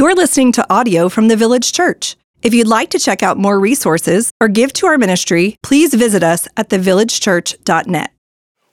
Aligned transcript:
You're 0.00 0.14
listening 0.14 0.50
to 0.52 0.66
audio 0.72 1.10
from 1.10 1.28
the 1.28 1.36
Village 1.36 1.72
Church. 1.74 2.16
If 2.40 2.54
you'd 2.54 2.66
like 2.66 2.88
to 2.92 2.98
check 2.98 3.22
out 3.22 3.36
more 3.36 3.60
resources 3.60 4.32
or 4.40 4.48
give 4.48 4.72
to 4.72 4.86
our 4.86 4.96
ministry, 4.96 5.58
please 5.62 5.92
visit 5.92 6.22
us 6.22 6.48
at 6.56 6.70
thevillagechurch.net. 6.70 8.10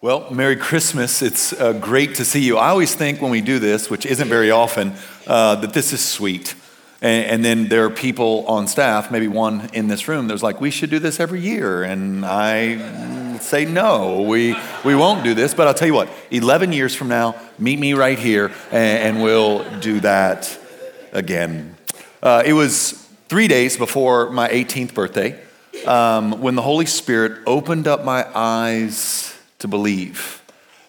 Well, 0.01 0.31
Merry 0.31 0.55
Christmas. 0.55 1.21
It's 1.21 1.51
uh, 1.51 1.73
great 1.73 2.15
to 2.15 2.23
see 2.23 2.39
you. 2.39 2.55
I 2.57 2.69
always 2.69 2.95
think 2.95 3.21
when 3.21 3.29
we 3.29 3.41
do 3.41 3.59
this, 3.59 3.89
which 3.89 4.05
isn't 4.05 4.29
very 4.29 4.51
often, 4.51 4.93
uh, 5.27 5.55
that 5.55 5.73
this 5.73 5.91
is 5.91 5.99
sweet. 5.99 6.55
And, 7.01 7.26
and, 7.26 7.44
then 7.44 7.67
there 7.67 7.83
are 7.83 7.89
people 7.89 8.47
on 8.47 8.65
staff, 8.65 9.12
maybe 9.12 9.28
one 9.28 9.69
in 9.73 9.89
this 9.89 10.07
room, 10.07 10.29
that's 10.29 10.41
like, 10.41 10.62
we 10.62 10.71
should 10.71 10.89
do 10.89 10.97
this 10.97 11.19
every 11.19 11.41
year. 11.41 11.83
And 11.83 12.25
I 12.25 13.37
say, 13.39 13.65
no, 13.65 14.21
we, 14.21 14.55
we 14.85 14.96
won't 14.96 15.25
do 15.25 15.33
this. 15.33 15.53
But 15.53 15.67
I'll 15.67 15.73
tell 15.73 15.89
you 15.89 15.94
what, 15.94 16.07
11 16.31 16.71
years 16.71 16.95
from 16.95 17.09
now, 17.09 17.35
meet 17.59 17.80
me 17.80 17.95
right 17.95 18.17
here 18.17 18.53
and, 18.71 19.17
and 19.17 19.21
we'll 19.21 19.66
do 19.81 19.99
that 19.99 20.57
again. 21.18 21.76
Uh, 22.22 22.44
it 22.45 22.54
was 22.54 22.91
three 23.27 23.48
days 23.48 23.75
before 23.75 24.30
my 24.30 24.48
18th 24.49 24.94
birthday 24.94 25.38
um, 25.85 26.41
when 26.41 26.55
the 26.55 26.62
Holy 26.62 26.85
Spirit 26.85 27.41
opened 27.48 27.88
up 27.88 28.05
my 28.05 28.25
eyes 28.35 29.35
to 29.58 29.67
believe, 29.67 30.44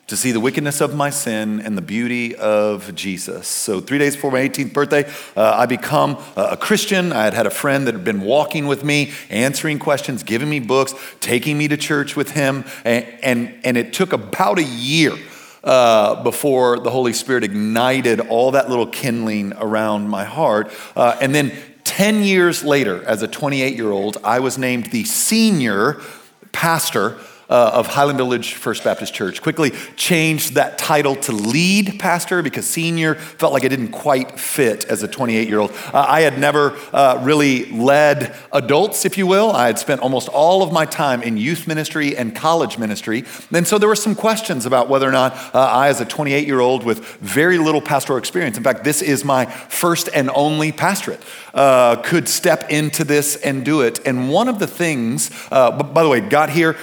to 0.06 0.18
see 0.18 0.30
the 0.30 0.40
wickedness 0.40 0.82
of 0.82 0.94
my 0.94 1.08
sin 1.08 1.60
and 1.60 1.78
the 1.78 1.82
beauty 1.82 2.36
of 2.36 2.94
Jesus. 2.94 3.48
So, 3.48 3.80
three 3.80 3.96
days 3.96 4.16
before 4.16 4.30
my 4.30 4.46
18th 4.46 4.74
birthday, 4.74 5.10
uh, 5.34 5.54
I 5.56 5.64
become 5.64 6.18
a 6.36 6.56
Christian. 6.58 7.10
I 7.10 7.24
had 7.24 7.32
had 7.32 7.46
a 7.46 7.50
friend 7.50 7.86
that 7.86 7.94
had 7.94 8.04
been 8.04 8.20
walking 8.20 8.66
with 8.66 8.84
me, 8.84 9.12
answering 9.30 9.78
questions, 9.78 10.22
giving 10.22 10.50
me 10.50 10.60
books, 10.60 10.94
taking 11.20 11.56
me 11.56 11.68
to 11.68 11.76
church 11.78 12.16
with 12.16 12.32
him, 12.32 12.64
and, 12.84 13.06
and, 13.22 13.54
and 13.64 13.76
it 13.78 13.94
took 13.94 14.12
about 14.12 14.58
a 14.58 14.64
year. 14.64 15.14
Uh, 15.68 16.22
before 16.22 16.78
the 16.78 16.88
Holy 16.88 17.12
Spirit 17.12 17.44
ignited 17.44 18.20
all 18.20 18.52
that 18.52 18.70
little 18.70 18.86
kindling 18.86 19.52
around 19.58 20.08
my 20.08 20.24
heart. 20.24 20.72
Uh, 20.96 21.14
and 21.20 21.34
then 21.34 21.52
10 21.84 22.22
years 22.24 22.64
later, 22.64 23.04
as 23.04 23.20
a 23.20 23.28
28 23.28 23.76
year 23.76 23.90
old, 23.90 24.16
I 24.24 24.40
was 24.40 24.56
named 24.56 24.86
the 24.86 25.04
senior 25.04 26.00
pastor 26.52 27.18
uh, 27.48 27.70
of 27.74 27.86
Highland 27.86 28.18
Village 28.18 28.54
First 28.54 28.84
Baptist 28.84 29.14
Church. 29.14 29.40
Quickly 29.40 29.70
changed 29.96 30.54
that 30.54 30.78
title 30.78 31.16
to 31.16 31.32
lead 31.32 31.98
pastor 31.98 32.42
because 32.42 32.66
senior 32.66 33.14
felt 33.14 33.52
like 33.52 33.64
it 33.64 33.70
didn't 33.70 33.90
quite 33.90 34.38
fit 34.38 34.84
as 34.86 35.02
a 35.02 35.08
28 35.08 35.48
year 35.48 35.58
old. 35.58 35.70
Uh, 35.92 36.04
I 36.08 36.20
had 36.20 36.38
never 36.38 36.76
uh, 36.92 37.20
really 37.24 37.66
led 37.66 38.34
adults, 38.52 39.04
if 39.04 39.16
you 39.16 39.26
will. 39.26 39.50
I 39.50 39.66
had 39.66 39.78
spent 39.78 40.00
almost 40.00 40.28
all 40.28 40.62
of 40.62 40.72
my 40.72 40.84
time 40.84 41.22
in 41.22 41.36
youth 41.36 41.66
ministry 41.66 42.16
and 42.16 42.34
college 42.34 42.78
ministry. 42.78 43.24
And 43.50 43.66
so 43.66 43.78
there 43.78 43.88
were 43.88 43.96
some 43.96 44.14
questions 44.14 44.66
about 44.66 44.88
whether 44.88 45.08
or 45.08 45.12
not 45.12 45.32
uh, 45.54 45.60
I, 45.60 45.88
as 45.88 46.00
a 46.00 46.04
28 46.04 46.46
year 46.46 46.60
old 46.60 46.84
with 46.84 47.04
very 47.16 47.58
little 47.58 47.80
pastoral 47.80 48.18
experience, 48.18 48.56
in 48.56 48.64
fact, 48.64 48.84
this 48.84 49.02
is 49.02 49.24
my 49.24 49.46
first 49.46 50.08
and 50.14 50.30
only 50.34 50.72
pastorate, 50.72 51.22
uh, 51.54 51.96
could 51.96 52.28
step 52.28 52.70
into 52.70 53.04
this 53.04 53.36
and 53.36 53.64
do 53.64 53.80
it. 53.80 54.06
And 54.06 54.30
one 54.30 54.48
of 54.48 54.58
the 54.58 54.66
things, 54.66 55.30
uh, 55.50 55.82
by 55.82 56.02
the 56.02 56.08
way, 56.08 56.20
got 56.20 56.50
here 56.50 56.76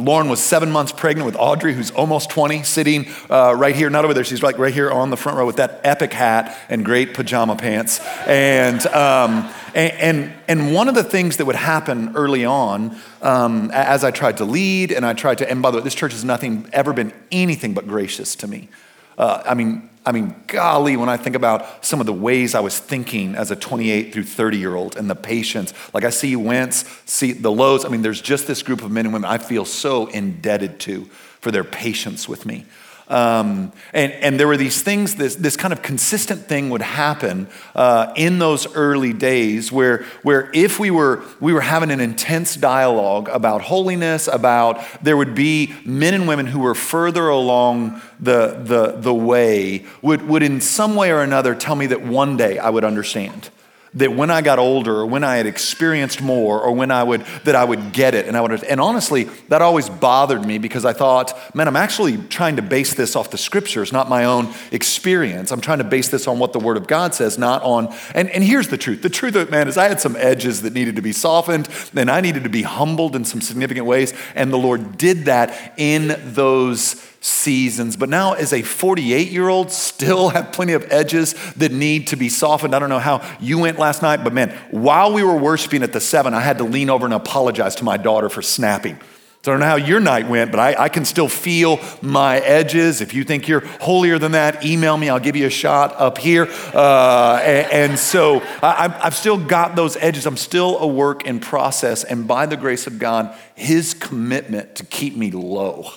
Lauren 0.00 0.28
was 0.28 0.40
seven 0.40 0.70
months 0.70 0.92
pregnant 0.92 1.26
with 1.26 1.36
Audrey, 1.36 1.74
who's 1.74 1.90
almost 1.90 2.30
20, 2.30 2.62
sitting 2.62 3.06
uh, 3.30 3.54
right 3.56 3.74
here, 3.74 3.90
not 3.90 4.04
over 4.04 4.14
there, 4.14 4.24
she's 4.24 4.42
like 4.42 4.58
right 4.58 4.72
here 4.72 4.90
on 4.90 5.10
the 5.10 5.16
front 5.16 5.38
row 5.38 5.46
with 5.46 5.56
that 5.56 5.80
epic 5.84 6.12
hat 6.12 6.56
and 6.68 6.84
great 6.84 7.14
pajama 7.14 7.56
pants. 7.56 8.00
And, 8.26 8.86
um, 8.88 9.52
and, 9.74 9.92
and, 9.92 10.32
and, 10.48 10.74
one 10.74 10.88
of 10.88 10.94
the 10.94 11.04
things 11.04 11.38
that 11.38 11.46
would 11.46 11.56
happen 11.56 12.14
early 12.16 12.44
on 12.44 12.96
um, 13.22 13.70
as 13.72 14.04
I 14.04 14.10
tried 14.10 14.38
to 14.38 14.44
lead 14.44 14.92
and 14.92 15.06
I 15.06 15.12
tried 15.12 15.38
to, 15.38 15.50
and 15.50 15.62
by 15.62 15.70
the 15.70 15.78
way, 15.78 15.84
this 15.84 15.94
church 15.94 16.12
has 16.12 16.24
nothing, 16.24 16.68
ever 16.72 16.92
been 16.92 17.12
anything 17.30 17.74
but 17.74 17.86
gracious 17.86 18.36
to 18.36 18.46
me. 18.46 18.68
Uh, 19.16 19.42
I 19.46 19.54
mean, 19.54 19.88
I 20.04 20.10
mean, 20.10 20.34
golly, 20.48 20.96
when 20.96 21.08
I 21.08 21.16
think 21.16 21.36
about 21.36 21.84
some 21.84 22.00
of 22.00 22.06
the 22.06 22.12
ways 22.12 22.54
I 22.54 22.60
was 22.60 22.78
thinking 22.78 23.36
as 23.36 23.52
a 23.52 23.56
28 23.56 24.12
through 24.12 24.24
30 24.24 24.56
year 24.58 24.74
old 24.74 24.96
and 24.96 25.08
the 25.08 25.14
patience, 25.14 25.72
like 25.94 26.04
I 26.04 26.10
see 26.10 26.34
wince, 26.34 26.84
see 27.06 27.32
the 27.32 27.52
lows. 27.52 27.84
I 27.84 27.88
mean, 27.88 28.02
there's 28.02 28.20
just 28.20 28.46
this 28.46 28.62
group 28.62 28.82
of 28.82 28.90
men 28.90 29.06
and 29.06 29.14
women 29.14 29.30
I 29.30 29.38
feel 29.38 29.64
so 29.64 30.06
indebted 30.06 30.80
to 30.80 31.04
for 31.40 31.50
their 31.50 31.64
patience 31.64 32.28
with 32.28 32.44
me. 32.46 32.66
Um, 33.12 33.72
and, 33.92 34.10
and 34.12 34.40
there 34.40 34.48
were 34.48 34.56
these 34.56 34.80
things, 34.80 35.16
this, 35.16 35.34
this 35.34 35.54
kind 35.54 35.70
of 35.70 35.82
consistent 35.82 36.46
thing 36.46 36.70
would 36.70 36.80
happen 36.80 37.46
uh, 37.74 38.10
in 38.16 38.38
those 38.38 38.74
early 38.74 39.12
days 39.12 39.70
where, 39.70 40.04
where 40.22 40.50
if 40.54 40.80
we 40.80 40.90
were, 40.90 41.22
we 41.38 41.52
were 41.52 41.60
having 41.60 41.90
an 41.90 42.00
intense 42.00 42.56
dialogue 42.56 43.28
about 43.28 43.60
holiness, 43.60 44.28
about 44.28 44.82
there 45.02 45.18
would 45.18 45.34
be 45.34 45.74
men 45.84 46.14
and 46.14 46.26
women 46.26 46.46
who 46.46 46.60
were 46.60 46.74
further 46.74 47.28
along 47.28 48.00
the, 48.18 48.58
the, 48.64 48.92
the 48.92 49.14
way, 49.14 49.84
would, 50.00 50.26
would 50.26 50.42
in 50.42 50.62
some 50.62 50.96
way 50.96 51.10
or 51.10 51.20
another 51.20 51.54
tell 51.54 51.74
me 51.74 51.86
that 51.88 52.00
one 52.00 52.38
day 52.38 52.58
I 52.58 52.70
would 52.70 52.84
understand 52.84 53.50
that 53.94 54.12
when 54.12 54.30
I 54.30 54.40
got 54.40 54.58
older 54.58 55.00
or 55.00 55.06
when 55.06 55.22
I 55.22 55.36
had 55.36 55.46
experienced 55.46 56.22
more 56.22 56.60
or 56.60 56.72
when 56.72 56.90
I 56.90 57.02
would 57.02 57.22
that 57.44 57.54
I 57.54 57.64
would 57.64 57.92
get 57.92 58.14
it. 58.14 58.26
And 58.26 58.36
I 58.36 58.40
would 58.40 58.64
and 58.64 58.80
honestly 58.80 59.24
that 59.48 59.60
always 59.60 59.88
bothered 59.88 60.44
me 60.44 60.58
because 60.58 60.84
I 60.84 60.92
thought 60.92 61.36
man 61.54 61.68
I'm 61.68 61.76
actually 61.76 62.16
trying 62.16 62.56
to 62.56 62.62
base 62.62 62.94
this 62.94 63.14
off 63.16 63.30
the 63.30 63.38
scriptures 63.38 63.92
not 63.92 64.08
my 64.08 64.24
own 64.24 64.52
experience. 64.70 65.50
I'm 65.50 65.60
trying 65.60 65.78
to 65.78 65.84
base 65.84 66.08
this 66.08 66.26
on 66.26 66.38
what 66.38 66.52
the 66.52 66.58
word 66.58 66.76
of 66.76 66.86
God 66.86 67.14
says 67.14 67.38
not 67.38 67.62
on 67.62 67.94
and 68.14 68.30
and 68.30 68.42
here's 68.42 68.68
the 68.68 68.78
truth. 68.78 69.02
The 69.02 69.10
truth 69.10 69.36
of 69.36 69.48
it 69.48 69.50
man 69.50 69.68
is 69.68 69.76
I 69.76 69.88
had 69.88 70.00
some 70.00 70.16
edges 70.16 70.62
that 70.62 70.72
needed 70.72 70.96
to 70.96 71.02
be 71.02 71.12
softened 71.12 71.68
and 71.94 72.10
I 72.10 72.20
needed 72.20 72.44
to 72.44 72.50
be 72.50 72.62
humbled 72.62 73.14
in 73.14 73.24
some 73.24 73.40
significant 73.40 73.86
ways 73.86 74.14
and 74.34 74.52
the 74.52 74.58
Lord 74.58 74.96
did 74.96 75.26
that 75.26 75.74
in 75.76 76.18
those 76.32 77.11
seasons. 77.22 77.96
But 77.96 78.08
now, 78.08 78.34
as 78.34 78.52
a 78.52 78.62
48 78.62 79.30
year 79.30 79.48
old, 79.48 79.70
still 79.70 80.28
have 80.30 80.52
plenty 80.52 80.74
of 80.74 80.84
edges 80.92 81.34
that 81.54 81.72
need 81.72 82.08
to 82.08 82.16
be 82.16 82.28
softened. 82.28 82.74
I 82.74 82.78
don't 82.78 82.90
know 82.90 82.98
how 82.98 83.22
you 83.40 83.58
went 83.58 83.78
last 83.78 84.02
night, 84.02 84.22
but 84.22 84.34
man, 84.34 84.50
while 84.70 85.12
we 85.12 85.22
were 85.22 85.36
worshiping 85.36 85.82
at 85.82 85.92
the 85.92 86.00
seven, 86.00 86.34
I 86.34 86.40
had 86.40 86.58
to 86.58 86.64
lean 86.64 86.90
over 86.90 87.06
and 87.06 87.14
apologize 87.14 87.76
to 87.76 87.84
my 87.84 87.96
daughter 87.96 88.28
for 88.28 88.42
snapping. 88.42 88.98
So 89.44 89.50
I 89.50 89.54
don't 89.54 89.60
know 89.60 89.66
how 89.66 89.76
your 89.76 89.98
night 89.98 90.28
went, 90.28 90.52
but 90.52 90.60
I, 90.60 90.84
I, 90.84 90.88
can 90.88 91.04
still 91.04 91.26
feel 91.26 91.80
my 92.00 92.38
edges. 92.38 93.00
If 93.00 93.12
you 93.12 93.24
think 93.24 93.48
you're 93.48 93.66
holier 93.80 94.16
than 94.16 94.32
that, 94.32 94.64
email 94.64 94.96
me. 94.96 95.08
I'll 95.08 95.18
give 95.18 95.34
you 95.34 95.46
a 95.46 95.50
shot 95.50 95.96
up 95.98 96.16
here. 96.18 96.46
Uh, 96.72 97.40
and, 97.42 97.72
and, 97.72 97.98
so 97.98 98.40
I, 98.62 98.96
I've 99.02 99.16
still 99.16 99.36
got 99.36 99.74
those 99.74 99.96
edges. 99.96 100.26
I'm 100.26 100.36
still 100.36 100.78
a 100.78 100.86
work 100.86 101.26
in 101.26 101.40
process. 101.40 102.04
And 102.04 102.28
by 102.28 102.46
the 102.46 102.56
grace 102.56 102.86
of 102.86 103.00
God, 103.00 103.36
His 103.56 103.94
commitment 103.94 104.76
to 104.76 104.84
keep 104.84 105.16
me 105.16 105.32
low 105.32 105.92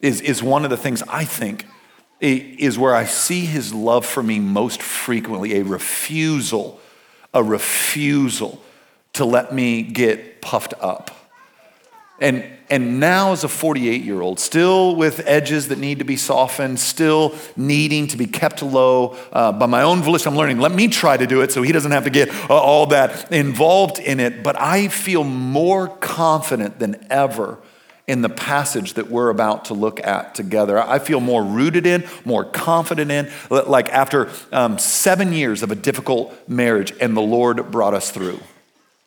is, 0.00 0.20
is 0.20 0.42
one 0.42 0.64
of 0.64 0.70
the 0.70 0.76
things 0.76 1.02
I 1.08 1.24
think 1.24 1.66
is 2.20 2.78
where 2.78 2.94
I 2.94 3.04
see 3.04 3.46
his 3.46 3.72
love 3.72 4.04
for 4.04 4.22
me 4.22 4.38
most 4.38 4.82
frequently 4.82 5.58
a 5.58 5.64
refusal, 5.64 6.80
a 7.32 7.42
refusal 7.42 8.62
to 9.14 9.24
let 9.24 9.54
me 9.54 9.82
get 9.82 10.42
puffed 10.42 10.74
up. 10.80 11.16
And, 12.20 12.44
and 12.68 13.00
now, 13.00 13.32
as 13.32 13.44
a 13.44 13.48
48 13.48 14.02
year 14.02 14.20
old, 14.20 14.38
still 14.38 14.94
with 14.94 15.26
edges 15.26 15.68
that 15.68 15.78
need 15.78 16.00
to 16.00 16.04
be 16.04 16.18
softened, 16.18 16.78
still 16.78 17.34
needing 17.56 18.06
to 18.08 18.18
be 18.18 18.26
kept 18.26 18.62
low 18.62 19.16
uh, 19.32 19.52
by 19.52 19.64
my 19.64 19.82
own 19.82 20.02
volition, 20.02 20.28
I'm 20.28 20.36
learning, 20.36 20.58
let 20.58 20.72
me 20.72 20.88
try 20.88 21.16
to 21.16 21.26
do 21.26 21.40
it 21.40 21.50
so 21.50 21.62
he 21.62 21.72
doesn't 21.72 21.92
have 21.92 22.04
to 22.04 22.10
get 22.10 22.28
uh, 22.28 22.54
all 22.54 22.86
that 22.88 23.32
involved 23.32 23.98
in 23.98 24.20
it. 24.20 24.42
But 24.42 24.60
I 24.60 24.88
feel 24.88 25.24
more 25.24 25.88
confident 25.88 26.78
than 26.78 27.06
ever 27.08 27.58
in 28.06 28.22
the 28.22 28.28
passage 28.28 28.94
that 28.94 29.08
we're 29.08 29.30
about 29.30 29.66
to 29.66 29.74
look 29.74 30.04
at 30.04 30.34
together. 30.34 30.78
I 30.78 30.98
feel 30.98 31.20
more 31.20 31.44
rooted 31.44 31.86
in, 31.86 32.04
more 32.24 32.44
confident 32.44 33.10
in, 33.10 33.30
like 33.50 33.88
after 33.90 34.28
um, 34.52 34.78
seven 34.78 35.32
years 35.32 35.62
of 35.62 35.70
a 35.70 35.74
difficult 35.74 36.36
marriage, 36.48 36.92
and 37.00 37.16
the 37.16 37.22
Lord 37.22 37.70
brought 37.70 37.94
us 37.94 38.10
through. 38.10 38.40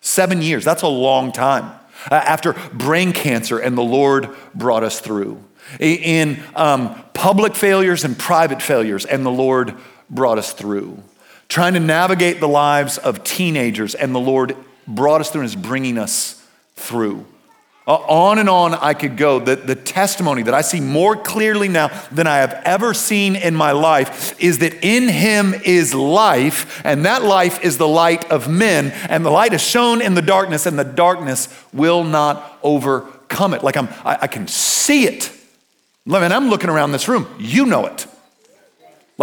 Seven 0.02 0.42
years, 0.42 0.66
that's 0.66 0.84
a 0.84 0.88
long 0.88 1.32
time. 1.32 1.72
Uh, 2.10 2.16
after 2.16 2.54
brain 2.74 3.14
cancer, 3.14 3.60
and 3.60 3.78
the 3.78 3.84
Lord 3.84 4.30
brought 4.54 4.84
us 4.84 5.00
through. 5.00 5.42
In 5.80 6.42
um, 6.56 7.02
public 7.14 7.56
failures 7.56 8.04
and 8.04 8.18
private 8.18 8.62
failures, 8.62 9.06
and 9.06 9.26
the 9.26 9.32
Lord 9.32 9.76
brought 10.10 10.38
us 10.38 10.54
through. 10.54 11.02
Trying 11.48 11.74
to 11.74 11.80
navigate 11.80 12.40
the 12.40 12.48
lives 12.48 12.98
of 12.98 13.24
teenagers, 13.24 13.96
and 13.96 14.14
the 14.14 14.20
Lord 14.20 14.58
brought 14.88 15.22
us 15.22 15.30
through 15.30 15.42
and 15.42 15.50
is 15.50 15.56
bringing 15.56 15.98
us 15.98 16.46
through. 16.76 17.26
Uh, 17.86 17.96
on 17.96 18.40
and 18.40 18.50
on 18.50 18.74
I 18.74 18.94
could 18.94 19.18
go. 19.18 19.40
The, 19.40 19.58
the 19.58 19.76
testimony 19.76 20.44
that 20.44 20.54
I 20.54 20.62
see 20.62 20.80
more 20.80 21.18
clearly 21.18 21.68
now 21.68 21.90
than 22.12 22.28
I 22.28 22.38
have 22.38 22.62
ever 22.64 22.94
seen 22.94 23.36
in 23.36 23.56
my 23.56 23.74
life 23.74 24.40
is 24.40 24.60
that 24.60 24.86
in 24.86 25.10
him 25.10 25.54
is 25.54 25.94
life, 25.94 26.82
and 26.86 27.06
that 27.06 27.24
life 27.24 27.62
is 27.62 27.78
the 27.78 27.88
light 27.88 28.32
of 28.32 28.48
men, 28.48 28.92
and 29.10 29.26
the 29.26 29.32
light 29.32 29.52
is 29.54 29.62
shone 29.62 30.02
in 30.02 30.14
the 30.14 30.22
darkness, 30.22 30.66
and 30.66 30.80
the 30.80 30.86
darkness 30.86 31.50
will 31.74 32.06
not 32.06 32.58
overcome 32.64 33.54
it. 33.54 33.64
Like 33.64 33.76
I'm, 33.76 33.90
I, 34.06 34.20
I 34.22 34.28
can 34.28 34.48
see 34.48 35.06
it. 35.06 35.30
I 36.10 36.20
mean, 36.22 36.32
I'm 36.32 36.50
looking 36.50 36.70
around 36.70 36.94
this 36.94 37.10
room. 37.10 37.28
You 37.38 37.66
know 37.66 37.86
it. 37.86 38.08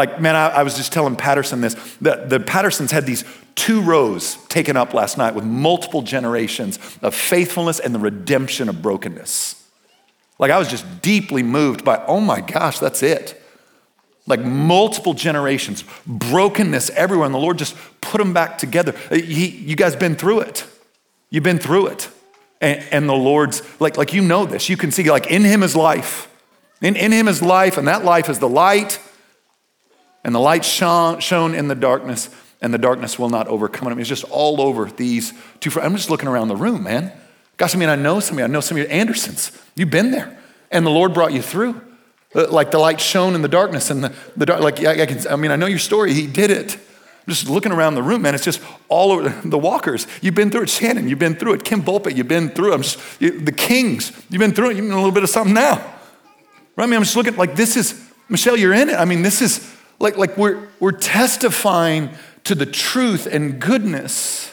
Like, 0.01 0.19
man, 0.19 0.35
I, 0.35 0.49
I 0.49 0.63
was 0.63 0.77
just 0.77 0.95
telling 0.95 1.15
Patterson 1.15 1.61
this. 1.61 1.75
The, 2.01 2.25
the 2.27 2.41
Pattersons 2.41 2.91
had 2.91 3.05
these 3.05 3.23
two 3.55 3.83
rows 3.83 4.37
taken 4.47 4.75
up 4.75 4.95
last 4.95 5.19
night 5.19 5.35
with 5.35 5.45
multiple 5.45 6.01
generations 6.01 6.79
of 7.03 7.15
faithfulness 7.15 7.79
and 7.81 7.95
the 7.95 7.99
redemption 7.99 8.71
of 8.71 8.81
brokenness. 8.81 9.63
Like, 10.39 10.51
I 10.51 10.59
was 10.59 10.69
just 10.69 11.03
deeply 11.03 11.43
moved 11.43 11.85
by, 11.85 12.03
oh 12.07 12.19
my 12.19 12.41
gosh, 12.41 12.79
that's 12.79 13.03
it. 13.03 13.43
like 14.27 14.41
multiple 14.41 15.13
generations, 15.13 15.85
brokenness 16.07 16.89
everywhere, 16.91 17.27
and 17.27 17.35
the 17.35 17.39
Lord 17.39 17.59
just 17.59 17.77
put 18.01 18.17
them 18.17 18.33
back 18.33 18.57
together. 18.57 18.95
Uh, 19.11 19.17
he, 19.17 19.49
you 19.49 19.77
guys 19.77 19.95
been 19.97 20.17
through 20.17 20.41
it. 20.41 20.65
You've 21.29 21.45
been 21.45 21.59
through 21.59 21.89
it. 21.89 22.09
And, 22.63 22.83
and, 22.91 23.07
the 23.07 23.15
Lord's, 23.15 23.63
like, 23.81 23.99
like 23.99 24.15
you 24.15 24.23
know 24.23 24.47
this, 24.47 24.71
you 24.71 24.79
can 24.79 24.93
see, 24.93 25.11
like, 25.11 25.27
in 25.27 25.45
Him 25.45 25.63
is 25.63 25.77
life. 25.77 26.35
In, 26.81 26.97
in 26.97 27.13
Him 27.13 27.29
is 27.29 27.43
life, 27.43 27.77
and 27.77 27.87
that 27.87 28.03
life 28.03 28.31
is 28.31 28.39
the 28.39 28.49
light, 28.49 28.99
and 30.25 30.35
the 30.35 30.41
light 30.41 30.65
shone, 30.65 31.55
in 31.55 31.69
the 31.69 31.75
darkness, 31.75 32.29
and 32.61 32.75
the 32.75 32.79
darkness 32.79 33.19
will 33.19 33.31
not 33.31 33.49
overcome 33.49 33.89
it. 33.89 33.93
I 33.93 33.95
mean, 33.95 34.01
it's 34.01 34.09
just 34.09 34.25
all 34.25 34.61
over 34.61 34.87
these 34.87 35.33
two. 35.61 35.71
I'm 35.81 35.97
just 35.97 36.11
looking 36.11 36.29
around 36.29 36.49
the 36.49 36.57
room, 36.57 36.83
man. 36.83 37.13
Gosh, 37.57 37.75
I 37.75 37.79
mean, 37.79 37.89
I 37.89 37.97
know 37.97 38.21
some 38.21 38.37
of 38.37 38.39
you. 38.41 38.45
I 38.45 38.49
know 38.49 38.61
some 38.61 38.79
of 38.79 38.83
you 38.83 38.89
Andersons. 38.89 39.53
You've 39.75 39.91
been 39.91 40.11
there, 40.11 40.39
and 40.71 40.85
the 40.85 40.91
Lord 40.91 41.15
brought 41.15 41.33
you 41.33 41.43
through. 41.43 41.81
Uh, 42.35 42.49
like 42.49 42.71
the 42.71 42.79
light 42.79 43.01
shone 43.01 43.35
in 43.35 43.43
the 43.43 43.49
darkness 43.49 43.91
and 43.91 44.05
the, 44.05 44.15
the 44.37 44.47
dark, 44.47 44.61
like 44.61 44.85
I, 44.85 45.03
I, 45.03 45.07
can, 45.07 45.27
I 45.27 45.35
mean, 45.35 45.51
I 45.51 45.57
know 45.57 45.67
your 45.67 45.81
story. 45.81 46.13
He 46.15 46.29
did 46.29 46.51
it. 46.53 46.77
I'm 46.77 47.35
just 47.35 47.49
looking 47.49 47.73
around 47.73 47.97
the 47.97 48.05
room, 48.05 48.23
man. 48.23 48.37
It's 48.37 48.45
just 48.45 48.63
all 48.89 49.11
over 49.11 49.29
the 49.45 49.59
walkers. 49.59 50.07
You've 50.23 50.37
been 50.37 50.51
through 50.51 50.63
it. 50.63 50.71
Shannon, 50.71 51.09
you've 51.09 51.19
been 51.19 51.35
through 51.35 51.55
it. 51.55 51.65
Kim 51.65 51.83
Bulpett, 51.83 52.17
you've 52.17 52.29
been 52.29 52.51
through 52.51 52.73
it. 52.73 52.75
I'm 52.77 52.83
just, 52.83 53.01
you, 53.21 53.41
the 53.41 53.53
Kings, 53.53 54.13
you've 54.31 54.39
been 54.39 54.53
through 54.53 54.71
it. 54.71 54.77
You've 54.77 54.87
been 54.87 54.93
a 54.93 54.97
little 54.97 55.11
bit 55.11 55.25
of 55.25 55.31
something 55.31 55.55
now. 55.55 55.77
Right? 56.77 56.85
I 56.85 56.87
mean, 56.87 56.97
I'm 56.97 57.03
just 57.03 57.17
looking 57.17 57.37
like 57.37 57.57
this 57.57 57.77
is, 57.77 58.01
Michelle, 58.29 58.57
you're 58.57 58.75
in 58.75 58.89
it. 58.91 58.95
I 58.95 59.05
mean, 59.05 59.23
this 59.23 59.43
is 59.43 59.77
like, 60.01 60.17
like 60.17 60.37
we're, 60.37 60.69
we're 60.81 60.93
testifying 60.93 62.11
to 62.45 62.55
the 62.55 62.67
truth 62.67 63.27
and 63.27 63.61
goodness 63.61 64.53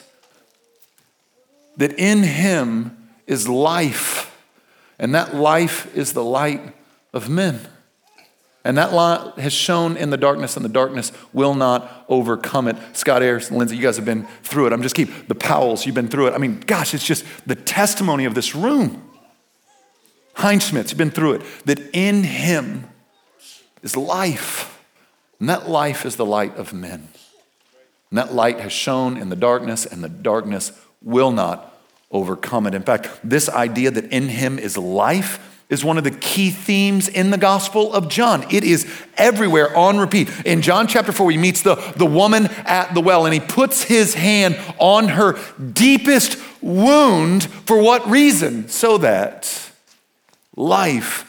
that 1.78 1.98
in 1.98 2.24
Him 2.24 3.10
is 3.26 3.48
life. 3.48 4.26
And 5.00 5.16
that 5.16 5.36
life 5.36 5.96
is 5.96 6.14
the 6.14 6.24
light 6.24 6.76
of 7.14 7.30
men. 7.30 7.62
And 8.64 8.78
that 8.78 8.92
light 8.92 9.40
has 9.40 9.54
shone 9.54 9.96
in 9.96 10.10
the 10.10 10.18
darkness, 10.18 10.58
and 10.58 10.66
the 10.66 10.70
darkness 10.70 11.14
will 11.32 11.54
not 11.54 12.06
overcome 12.10 12.68
it. 12.68 12.76
Scott 12.92 13.24
Ayers, 13.24 13.50
Lindsay, 13.50 13.78
you 13.78 13.82
guys 13.84 13.96
have 13.96 14.06
been 14.06 14.28
through 14.44 14.68
it. 14.68 14.74
I'm 14.74 14.82
just 14.82 14.96
keep 14.96 15.30
the 15.30 15.36
Powells, 15.36 15.86
you've 15.86 15.96
been 15.96 16.10
through 16.10 16.28
it. 16.28 16.34
I 16.34 16.38
mean, 16.38 16.60
gosh, 16.60 16.94
it's 16.94 17.06
just 17.06 17.24
the 17.46 17.56
testimony 17.56 18.26
of 18.26 18.36
this 18.36 18.54
room. 18.54 19.10
Heinz 20.34 20.68
Schmitz, 20.68 20.92
you've 20.92 20.98
been 20.98 21.12
through 21.12 21.34
it. 21.34 21.42
That 21.66 21.80
in 21.94 22.24
him 22.24 22.90
is 23.82 23.96
life. 23.96 24.77
And 25.39 25.50
that 25.50 25.69
life 25.69 26.06
is 26.06 26.16
the 26.16 26.25
light 26.25 26.56
of 26.57 26.74
men. 26.74 27.10
And 28.10 28.18
that 28.18 28.34
light 28.34 28.60
has 28.60 28.72
shone 28.72 29.18
in 29.18 29.30
the 29.30 29.36
darkness, 29.36 29.86
and 29.86 30.04
the 30.04 30.10
darkness 30.10 30.72
will 31.01 31.31
not 31.31 31.78
overcome 32.12 32.66
it. 32.68 32.74
In 32.74 32.84
fact, 32.84 33.10
this 33.24 33.50
idea 33.50 33.92
that 33.92 34.12
in 34.12 34.30
him 34.30 34.57
is 34.57 34.78
life 34.78 35.44
is 35.69 35.84
one 35.84 35.98
of 35.98 36.06
the 36.06 36.12
key 36.12 36.50
themes 36.50 37.10
in 37.10 37.30
the 37.30 37.38
Gospel 37.38 37.94
of 37.94 38.07
John. 38.07 38.45
It 38.50 38.63
is 38.63 38.89
everywhere 39.18 39.75
on 39.75 39.98
repeat. 39.98 40.30
In 40.45 40.62
John 40.62 40.88
chapter 40.88 41.12
4, 41.12 41.31
he 41.31 41.38
meets 41.38 41.62
the, 41.62 41.75
the 41.98 42.06
woman 42.06 42.45
at 42.66 42.94
the 42.94 43.01
well 43.01 43.25
and 43.25 43.33
he 43.33 43.42
puts 43.42 43.83
his 43.83 44.13
hand 44.13 44.57
on 44.78 45.10
her 45.10 45.38
deepest 45.60 46.42
wound. 46.62 47.44
For 47.44 47.81
what 47.81 48.10
reason? 48.10 48.69
So 48.69 48.98
that 49.00 49.72
life 50.56 51.25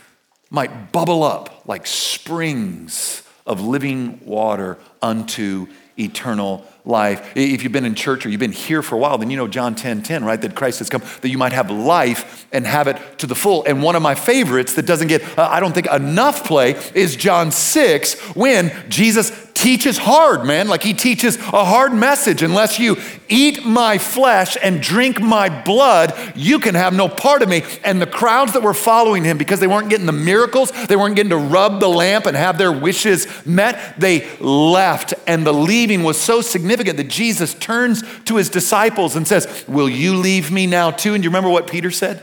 might 0.51 0.93
bubble 0.93 1.25
up 1.25 1.67
like 1.67 1.87
springs 1.87 3.25
of 3.49 3.61
living 3.61 4.21
water 4.25 4.79
unto 5.03 5.67
eternal 5.99 6.65
life. 6.85 7.33
If 7.35 7.63
you've 7.63 7.73
been 7.73 7.85
in 7.85 7.95
church 7.95 8.25
or 8.25 8.29
you've 8.29 8.39
been 8.39 8.53
here 8.53 8.83
for 8.83 8.95
a 8.95 8.99
while, 8.99 9.19
then 9.19 9.31
you 9.31 9.37
know 9.37 9.49
John 9.49 9.75
10 9.75 10.03
10, 10.03 10.25
right? 10.25 10.41
That 10.41 10.55
Christ 10.55 10.79
has 10.79 10.89
come 10.89 11.03
that 11.21 11.29
you 11.29 11.39
might 11.39 11.53
have 11.53 11.71
life 11.71 12.47
and 12.53 12.67
have 12.67 12.87
it 12.87 12.97
to 13.19 13.27
the 13.27 13.35
full. 13.35 13.65
And 13.65 13.83
one 13.83 13.97
of 13.97 14.03
my 14.03 14.15
favorites 14.15 14.75
that 14.75 14.87
doesn't 14.87 15.09
get, 15.09 15.23
uh, 15.37 15.49
I 15.51 15.61
don't 15.61 15.73
think, 15.73 15.89
enough 15.91 16.45
play 16.45 16.77
is 16.95 17.17
John 17.17 17.51
6 17.51 18.37
when 18.37 18.73
Jesus 18.89 19.31
teaches 19.59 19.99
hard, 19.99 20.45
man. 20.45 20.69
Like 20.69 20.83
he 20.83 20.95
teaches 20.95 21.37
a 21.37 21.65
hard 21.65 21.93
message. 21.93 22.43
Unless 22.43 22.79
you 22.79 22.97
eat 23.29 23.65
my 23.65 23.99
flesh 23.99 24.57
and 24.63 24.81
drink 24.81 25.21
my 25.21 25.49
blood, 25.63 26.15
you 26.35 26.59
can 26.59 26.75
have 26.75 26.95
no 26.95 27.09
part 27.09 27.43
of 27.43 27.49
me. 27.49 27.63
And 27.85 28.01
the 28.01 28.07
crowds 28.07 28.53
that 28.53 28.63
were 28.63 28.75
following 28.75 29.25
him, 29.25 29.37
because 29.37 29.61
they 29.61 29.67
weren't 29.67 29.91
getting 29.91 30.07
the 30.07 30.13
miracles, 30.13 30.71
they 30.87 30.97
weren't 30.97 31.17
getting 31.17 31.31
to 31.31 31.37
rub 31.37 31.81
the 31.81 31.89
lamp 31.89 32.27
and 32.27 32.37
have 32.37 32.59
their 32.59 32.73
wishes 32.73 33.27
met, 33.47 33.99
they 33.99 34.29
left. 34.39 35.15
And 35.27 35.47
the 35.47 35.53
leaving 35.53 36.05
was 36.05 36.21
so 36.21 36.41
significant 36.41 36.97
that 36.97 37.09
Jesus 37.09 37.55
turns 37.55 38.03
to 38.25 38.37
his 38.37 38.49
disciples 38.49 39.17
and 39.17 39.27
says, 39.27 39.65
Will 39.67 39.89
you 39.89 40.17
leave 40.17 40.51
me 40.51 40.67
now 40.67 40.91
too? 40.91 41.15
And 41.15 41.25
you 41.25 41.31
remember 41.31 41.51
what 41.51 41.67
Peter 41.69 41.91
said? 41.91 42.23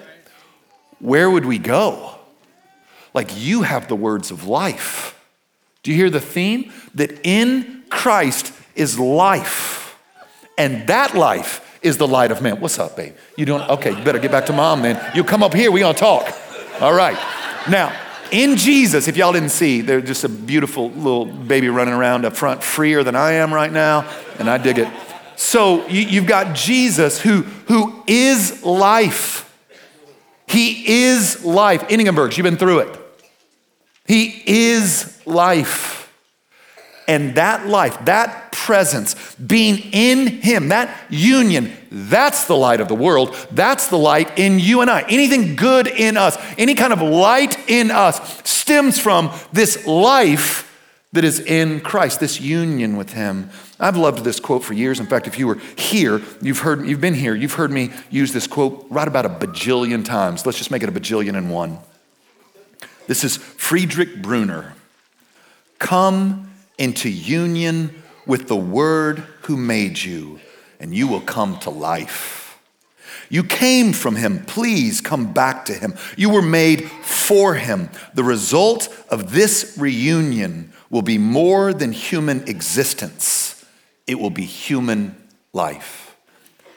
Where 1.00 1.30
would 1.30 1.46
we 1.46 1.60
go? 1.60 2.18
Like 3.14 3.30
you 3.36 3.62
have 3.64 3.88
the 3.88 3.96
words 3.96 4.32
of 4.32 4.48
life. 4.48 5.15
Do 5.86 5.92
you 5.92 5.98
hear 5.98 6.10
the 6.10 6.20
theme? 6.20 6.72
That 6.96 7.20
in 7.24 7.84
Christ 7.92 8.52
is 8.74 8.98
life, 8.98 9.96
and 10.58 10.88
that 10.88 11.14
life 11.14 11.78
is 11.84 12.00
the 12.00 12.08
light 12.08 12.32
of 12.32 12.42
man. 12.42 12.60
What's 12.60 12.80
up, 12.80 12.98
babe? 12.98 13.14
You 13.38 13.46
doing 13.46 13.62
okay? 13.62 13.96
You 13.96 14.04
better 14.04 14.18
get 14.18 14.32
back 14.32 14.48
to 14.48 14.54
mom 14.54 14.82
then. 14.82 15.00
You 15.14 15.24
come 15.24 15.44
up 15.44 15.54
here, 15.54 15.70
we 15.72 15.82
gonna 15.82 15.96
talk. 15.96 16.28
All 16.82 16.92
right. 16.92 17.16
Now, 17.70 17.96
in 18.32 18.58
Jesus, 18.58 19.08
if 19.08 19.16
y'all 19.16 19.32
didn't 19.32 19.50
see, 19.50 19.82
there's 19.82 20.06
just 20.06 20.24
a 20.24 20.30
beautiful 20.30 20.90
little 20.90 21.28
baby 21.28 21.70
running 21.70 21.94
around 21.94 22.26
up 22.26 22.36
front, 22.36 22.64
freer 22.64 23.04
than 23.04 23.16
I 23.16 23.34
am 23.34 23.54
right 23.54 23.72
now, 23.72 24.10
and 24.40 24.50
I 24.50 24.58
dig 24.58 24.80
it. 24.80 24.88
So 25.36 25.88
you, 25.88 26.20
have 26.22 26.28
got 26.28 26.56
Jesus 26.56 27.22
who, 27.22 27.44
who 27.68 28.04
is 28.08 28.64
life. 28.64 29.56
He 30.48 31.04
is 31.04 31.46
life. 31.46 31.90
Inningenbergs, 31.90 32.38
you've 32.38 32.46
been 32.46 32.58
through 32.58 32.80
it. 32.80 33.05
He 34.06 34.44
is 34.46 35.20
life. 35.26 36.02
And 37.08 37.36
that 37.36 37.68
life, 37.68 38.04
that 38.06 38.52
presence, 38.52 39.36
being 39.36 39.78
in 39.92 40.28
Him, 40.28 40.70
that 40.70 40.96
union, 41.10 41.72
that's 41.92 42.46
the 42.46 42.56
light 42.56 42.82
of 42.82 42.88
the 42.88 42.96
world. 42.96 43.36
That's 43.52 43.90
the 43.90 43.98
light 43.98 44.40
in 44.40 44.60
you 44.60 44.82
and 44.82 44.90
I. 44.90 45.04
Anything 45.04 45.56
good 45.56 45.88
in 45.88 46.18
us, 46.18 46.36
any 46.58 46.74
kind 46.74 46.92
of 46.92 47.02
light 47.02 47.70
in 47.70 47.92
us 47.92 48.42
stems 48.44 48.98
from 48.98 49.32
this 49.54 49.86
life 49.86 50.64
that 51.14 51.24
is 51.24 51.40
in 51.40 51.80
Christ, 51.80 52.20
this 52.20 52.42
union 52.42 52.98
with 52.98 53.14
Him. 53.14 53.52
I've 53.80 53.98
loved 53.98 54.24
this 54.24 54.40
quote 54.40 54.64
for 54.64 54.74
years. 54.74 55.00
In 55.00 55.06
fact, 55.06 55.28
if 55.28 55.38
you 55.38 55.48
were 55.48 55.60
here, 55.78 56.22
you've 56.42 56.60
heard, 56.60 56.88
you've 56.88 57.02
been 57.02 57.14
here, 57.14 57.36
you've 57.36 57.54
heard 57.54 57.72
me 57.72 57.92
use 58.10 58.34
this 58.34 58.48
quote 58.48 58.86
right 58.90 59.08
about 59.08 59.26
a 59.26 59.30
bajillion 59.30 60.04
times. 60.04 60.46
Let's 60.46 60.58
just 60.58 60.72
make 60.72 60.82
it 60.82 60.90
a 60.90 60.92
bajillion 60.92 61.38
and 61.38 61.52
one. 61.52 61.78
This 63.08 63.24
is 63.24 63.38
Frederick 63.38 64.22
Bruner. 64.22 64.74
Come 65.78 66.52
into 66.78 67.10
union 67.10 68.04
with 68.26 68.48
the 68.48 68.56
Word 68.56 69.20
who 69.44 69.56
made 69.58 70.02
you, 70.02 70.40
and 70.80 70.94
you 70.94 71.08
will 71.08 71.22
come 71.22 71.60
to 71.60 71.70
life. 71.70 72.60
You 73.30 73.44
came 73.44 73.94
from 73.94 74.16
Him. 74.16 74.44
Please 74.46 75.02
come 75.02 75.34
back 75.34 75.66
to 75.66 75.74
Him. 75.74 75.94
You 76.18 76.30
were 76.30 76.42
made 76.42 76.90
for 76.90 77.56
Him. 77.56 77.90
The 78.14 78.24
result 78.24 78.88
of 79.10 79.32
this 79.32 79.76
reunion 79.78 80.74
will 80.90 81.02
be 81.02 81.18
more 81.18 81.74
than 81.74 81.92
human 81.92 82.48
existence, 82.48 83.66
it 84.08 84.20
will 84.20 84.30
be 84.30 84.46
human 84.46 85.16
life. 85.54 86.16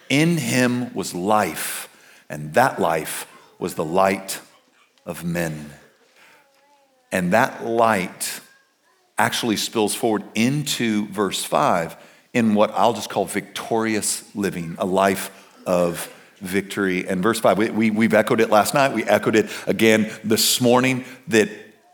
In 0.08 0.38
Him 0.38 0.92
was 0.94 1.14
life, 1.14 1.88
and 2.28 2.54
that 2.54 2.78
life 2.78 3.26
was 3.58 3.75
the 3.75 3.85
light 3.85 4.40
of 5.04 5.25
men. 5.25 5.70
And 7.11 7.33
that 7.33 7.65
light 7.65 8.41
actually 9.17 9.57
spills 9.57 9.95
forward 9.95 10.25
into 10.35 11.07
verse 11.09 11.45
5 11.45 11.97
in 12.35 12.55
what 12.55 12.71
I'll 12.71 12.93
just 12.93 13.11
call 13.11 13.25
victorious 13.25 14.25
living, 14.35 14.77
a 14.79 14.87
life 14.87 15.31
of 15.67 16.12
victory. 16.41 17.09
And 17.09 17.23
verse 17.23 17.41
5, 17.41 17.59
we, 17.59 17.71
we, 17.71 17.91
we've 17.91 18.15
echoed 18.15 18.41
it 18.41 18.50
last 18.50 18.75
night, 18.75 18.95
we 18.95 19.05
echoed 19.05 19.35
it 19.35 19.50
again 19.67 20.11
this 20.23 20.61
morning 20.61 21.05
that 21.29 21.49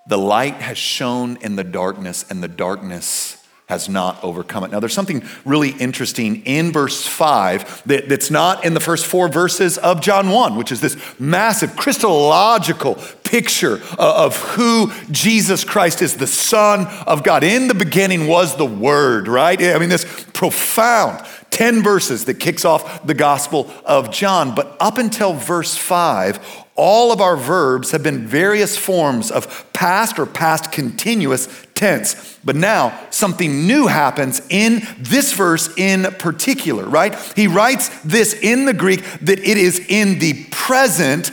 the 0.07 0.19
light 0.19 0.57
has 0.57 0.77
shone 0.77 1.39
in 1.41 1.57
the 1.57 1.65
darkness, 1.65 2.27
and 2.29 2.43
the 2.43 2.49
darkness 2.49 3.44
has 3.67 3.89
not 3.89 4.23
overcome 4.23 4.65
it. 4.65 4.71
Now, 4.71 4.81
there's 4.81 4.93
something 4.93 5.25
really 5.47 5.71
interesting 5.71 6.45
in 6.45 6.71
verse 6.71 7.07
5 7.07 7.85
that, 7.87 8.11
that's 8.11 8.31
not 8.31 8.65
in 8.65 8.75
the 8.75 8.81
first 8.81 9.07
four 9.07 9.29
verses 9.29 9.79
of 9.79 10.03
John 10.03 10.29
1, 10.29 10.57
which 10.57 10.71
is 10.71 10.83
this 10.83 10.99
massive 11.19 11.75
Christological 11.75 12.97
picture 13.25 13.81
of 13.99 14.37
who 14.37 14.93
Jesus 15.11 15.65
Christ 15.65 16.03
is, 16.03 16.17
the 16.17 16.27
Son 16.27 16.87
of 17.07 17.23
God. 17.23 17.43
In 17.43 17.69
the 17.69 17.75
beginning 17.75 18.27
was 18.27 18.55
the 18.57 18.67
Word, 18.67 19.29
right? 19.29 19.61
I 19.61 19.79
mean, 19.79 19.89
this 19.89 20.05
profound 20.35 21.25
10 21.49 21.83
verses 21.83 22.27
that 22.27 22.35
kicks 22.35 22.67
off 22.67 23.07
the 23.07 23.15
Gospel 23.15 23.73
of 23.87 24.11
John. 24.11 24.55
But 24.55 24.77
up 24.79 24.99
until 24.99 25.33
verse 25.33 25.75
5, 25.75 26.65
all 26.75 27.13
of 27.13 27.21
our 27.21 27.37
verbs 27.37 27.93
have 27.93 28.03
been 28.03 28.27
various 28.27 28.77
forms 28.77 29.31
of 29.31 29.73
past 29.73 30.19
or 30.19 30.27
past 30.27 30.73
continuous 30.73 31.64
tense. 31.75 32.39
But 32.45 32.57
now 32.57 32.99
something 33.11 33.67
new 33.67 33.87
happens 33.87 34.41
in 34.51 34.83
this 34.99 35.33
verse 35.33 35.73
in 35.77 36.05
particular, 36.19 36.85
right? 36.85 37.15
He 37.37 37.47
writes 37.47 37.89
this 38.03 38.35
in 38.35 38.67
the 38.67 38.75
Greek 38.75 39.03
that 39.21 39.39
it 39.39 39.57
is 39.59 39.85
in 39.89 40.19
the 40.19 40.45
present 40.51 41.31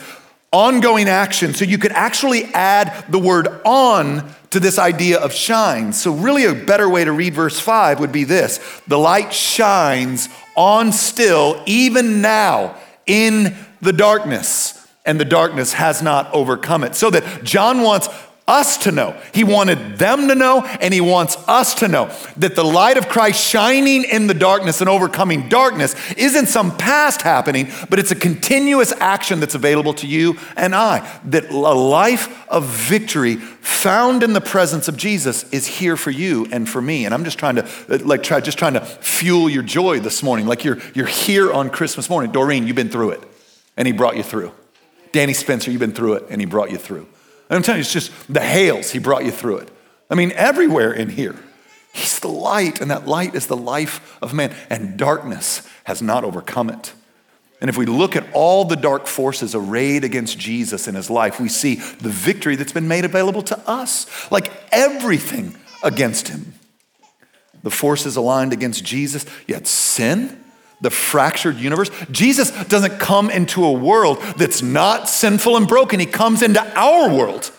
ongoing 0.52 1.08
action. 1.08 1.54
So 1.54 1.66
you 1.66 1.78
could 1.78 1.94
actually 1.94 2.46
add 2.54 3.06
the 3.10 3.20
word 3.20 3.48
on 3.64 4.34
to 4.52 4.60
this 4.60 4.78
idea 4.78 5.18
of 5.18 5.34
shine. 5.34 5.94
So, 5.94 6.14
really, 6.14 6.46
a 6.46 6.54
better 6.54 6.90
way 6.90 7.06
to 7.06 7.12
read 7.12 7.34
verse 7.34 7.60
5 7.60 8.00
would 8.00 8.12
be 8.12 8.26
this 8.26 8.60
The 8.88 9.00
light 9.00 9.34
shines 9.34 10.30
on 10.56 10.92
still, 10.92 11.62
even 11.66 12.22
now, 12.22 12.76
in 13.06 13.56
the 13.82 13.94
darkness, 13.94 14.88
and 15.06 15.20
the 15.20 15.26
darkness 15.26 15.74
has 15.74 16.02
not 16.02 16.32
overcome 16.34 16.84
it. 16.84 16.96
So 16.96 17.10
that 17.10 17.44
John 17.44 17.82
wants 17.82 18.10
us 18.48 18.78
to 18.80 18.92
know. 18.92 19.20
He 19.34 19.44
wanted 19.44 19.98
them 19.98 20.28
to 20.28 20.36
know, 20.36 20.66
and 20.66 20.94
He 20.94 21.02
wants 21.02 21.38
us 21.48 21.76
to 21.76 21.88
know 21.88 22.12
that 22.38 22.56
the 22.56 22.64
light 22.64 22.98
of 22.98 23.08
Christ 23.08 23.42
shining 23.42 24.04
in 24.04 24.28
the 24.28 24.34
darkness 24.34 24.82
and 24.82 24.90
overcoming 24.90 25.48
darkness 25.48 25.96
isn't 26.14 26.48
some 26.48 26.76
past 26.78 27.22
happening, 27.22 27.70
but 27.90 28.00
it's 28.00 28.12
a 28.12 28.16
continuous 28.16 28.92
action 28.94 29.40
that's 29.40 29.56
available 29.56 29.94
to 29.96 30.08
you 30.08 30.38
and 30.58 30.76
I. 30.76 31.08
That 31.26 31.50
a 31.50 31.56
life 31.56 32.50
of 32.50 32.66
victory 32.66 33.36
found 33.36 34.24
in 34.24 34.34
the 34.34 34.42
presence 34.42 34.88
of 34.88 34.98
Jesus 34.98 35.50
is 35.52 35.68
here 35.68 35.96
for 35.96 36.12
you 36.12 36.48
and 36.52 36.68
for 36.68 36.82
me. 36.82 37.06
And 37.06 37.14
I'm 37.14 37.24
just 37.24 37.40
trying 37.40 37.56
to, 37.56 37.64
uh, 37.90 38.00
like, 38.04 38.24
try, 38.24 38.42
just 38.42 38.58
trying 38.58 38.74
to 38.74 38.82
fuel 38.82 39.50
your 39.50 39.64
joy 39.64 40.00
this 40.00 40.22
morning. 40.24 40.46
Like 40.46 40.64
you're, 40.64 40.80
you're 40.94 41.06
here 41.06 41.54
on 41.54 41.70
Christmas 41.70 42.10
morning. 42.10 42.32
Doreen, 42.32 42.68
you've 42.68 42.76
been 42.76 42.90
through 42.90 43.12
it, 43.12 43.24
and 43.78 43.88
He 43.88 43.94
brought 43.94 44.18
you 44.18 44.24
through. 44.24 44.52
Danny 45.12 45.34
Spencer, 45.34 45.72
you've 45.72 45.80
been 45.80 45.94
through 45.94 46.14
it, 46.14 46.26
and 46.30 46.42
He 46.42 46.46
brought 46.46 46.72
you 46.72 46.78
through. 46.78 47.08
I'm 47.58 47.64
telling 47.64 47.80
you, 47.80 47.82
it's 47.82 47.94
just 47.94 48.12
the 48.34 48.40
hails, 48.40 48.92
he 48.92 49.00
brought 49.00 49.26
you 49.26 49.32
through 49.32 49.58
it. 49.58 49.70
I 50.10 50.16
mean, 50.16 50.32
everywhere 50.34 50.94
in 50.94 51.10
here. 51.10 51.36
He's 51.94 52.20
the 52.20 52.30
light, 52.30 52.80
and 52.80 52.90
that 52.90 53.06
light 53.06 53.36
is 53.36 53.48
the 53.48 53.58
life 53.58 54.18
of 54.22 54.34
man, 54.34 54.56
and 54.70 54.98
darkness 54.98 55.68
has 55.84 56.02
not 56.02 56.24
overcome 56.24 56.70
it. 56.70 56.94
And 57.60 57.70
if 57.70 57.78
we 57.78 57.86
look 57.86 58.16
at 58.16 58.26
all 58.34 58.66
the 58.66 58.76
dark 58.76 59.06
forces 59.06 59.54
arrayed 59.54 60.04
against 60.04 60.40
Jesus 60.40 60.88
in 60.88 60.96
his 60.96 61.10
life, 61.10 61.40
we 61.40 61.50
see 61.50 61.76
the 61.76 62.10
victory 62.10 62.56
that's 62.56 62.72
been 62.72 62.88
made 62.88 63.06
available 63.06 63.44
to 63.44 63.60
us, 63.70 64.32
like 64.32 64.52
everything 64.72 65.56
against 65.84 66.30
him. 66.30 66.54
The 67.62 67.70
forces 67.70 68.16
aligned 68.16 68.54
against 68.54 68.84
Jesus, 68.84 69.26
yet 69.46 69.68
sin, 69.68 70.41
the 70.82 70.90
fractured 70.90 71.58
universe. 71.58 71.90
Jesus 72.10 72.52
doesn't 72.66 73.00
come 73.00 73.30
into 73.30 73.64
a 73.64 73.72
world 73.72 74.22
that's 74.38 74.62
not 74.62 75.08
sinful 75.08 75.56
and 75.56 75.68
broken. 75.68 76.00
He 76.00 76.06
comes 76.06 76.42
into 76.42 76.62
our 76.78 77.14
world 77.14 77.52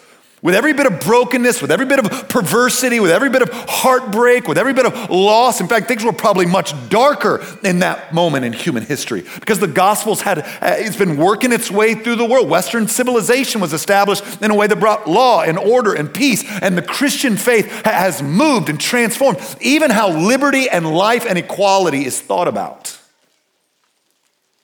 with 0.42 0.56
every 0.56 0.72
bit 0.72 0.86
of 0.86 0.98
brokenness, 0.98 1.62
with 1.62 1.70
every 1.70 1.86
bit 1.86 2.00
of 2.00 2.28
perversity, 2.28 2.98
with 2.98 3.12
every 3.12 3.30
bit 3.30 3.42
of 3.42 3.50
heartbreak, 3.52 4.48
with 4.48 4.58
every 4.58 4.72
bit 4.72 4.86
of 4.86 5.08
loss. 5.08 5.60
In 5.60 5.68
fact, 5.68 5.86
things 5.86 6.02
were 6.04 6.12
probably 6.12 6.46
much 6.46 6.74
darker 6.88 7.44
in 7.62 7.78
that 7.78 8.12
moment 8.12 8.44
in 8.44 8.52
human 8.52 8.84
history 8.84 9.22
because 9.38 9.60
the 9.60 9.68
gospel's 9.68 10.20
had 10.20 10.40
uh, 10.40 10.74
it's 10.78 10.96
been 10.96 11.16
working 11.16 11.52
its 11.52 11.70
way 11.70 11.94
through 11.94 12.16
the 12.16 12.24
world. 12.24 12.50
Western 12.50 12.88
civilization 12.88 13.60
was 13.60 13.72
established 13.72 14.42
in 14.42 14.50
a 14.50 14.54
way 14.54 14.66
that 14.66 14.80
brought 14.80 15.08
law 15.08 15.42
and 15.42 15.58
order 15.58 15.94
and 15.94 16.12
peace, 16.12 16.44
and 16.60 16.76
the 16.76 16.82
Christian 16.82 17.36
faith 17.36 17.70
has 17.84 18.20
moved 18.20 18.68
and 18.68 18.80
transformed 18.80 19.38
even 19.60 19.92
how 19.92 20.10
liberty 20.10 20.68
and 20.68 20.92
life 20.92 21.24
and 21.24 21.38
equality 21.38 22.04
is 22.04 22.20
thought 22.20 22.48
about 22.48 22.98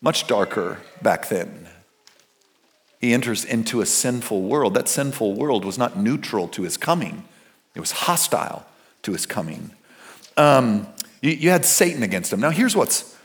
much 0.00 0.26
darker 0.26 0.78
back 1.02 1.28
then. 1.28 1.68
He 3.00 3.12
enters 3.12 3.44
into 3.44 3.80
a 3.80 3.86
sinful 3.86 4.42
world. 4.42 4.74
That 4.74 4.88
sinful 4.88 5.34
world 5.34 5.64
was 5.64 5.78
not 5.78 5.96
neutral 5.96 6.48
to 6.48 6.62
his 6.62 6.76
coming, 6.76 7.24
it 7.74 7.80
was 7.80 7.92
hostile 7.92 8.66
to 9.02 9.12
his 9.12 9.26
coming. 9.26 9.70
Um, 10.36 10.86
you, 11.20 11.32
you 11.32 11.50
had 11.50 11.64
Satan 11.64 12.02
against 12.02 12.32
him. 12.32 12.40
Now, 12.40 12.50
here's 12.50 12.76
what's 12.76 13.16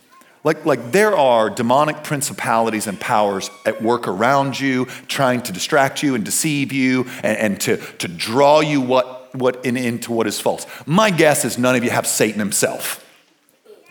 like, 0.43 0.65
like 0.65 0.91
there 0.91 1.15
are 1.15 1.49
demonic 1.49 2.03
principalities 2.03 2.87
and 2.87 2.99
powers 2.99 3.49
at 3.65 3.81
work 3.81 4.07
around 4.07 4.59
you, 4.59 4.85
trying 5.07 5.41
to 5.43 5.51
distract 5.51 6.03
you 6.03 6.15
and 6.15 6.25
deceive 6.25 6.71
you 6.71 7.05
and, 7.23 7.37
and 7.37 7.61
to, 7.61 7.77
to 7.77 8.07
draw 8.07 8.59
you 8.59 8.81
what, 8.81 9.33
what 9.35 9.65
in, 9.65 9.77
into 9.77 10.11
what 10.11 10.27
is 10.27 10.39
false. 10.39 10.67
My 10.85 11.11
guess 11.11 11.45
is 11.45 11.57
none 11.57 11.75
of 11.75 11.83
you 11.83 11.91
have 11.91 12.05
Satan 12.05 12.39
himself. 12.39 12.99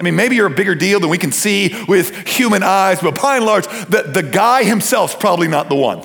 I 0.02 0.04
mean, 0.04 0.16
maybe 0.16 0.34
you're 0.34 0.48
a 0.48 0.50
bigger 0.50 0.74
deal 0.74 0.98
than 0.98 1.10
we 1.10 1.16
can 1.16 1.30
see 1.30 1.84
with 1.86 2.26
human 2.26 2.64
eyes, 2.64 3.00
but 3.00 3.22
by 3.22 3.36
and 3.36 3.46
large, 3.46 3.68
the, 3.86 4.02
the 4.02 4.24
guy 4.24 4.64
himself's 4.64 5.14
probably 5.14 5.46
not 5.46 5.68
the 5.68 5.76
one. 5.76 6.00